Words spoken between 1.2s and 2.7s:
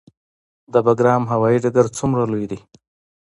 هوايي ډګر څومره لوی دی؟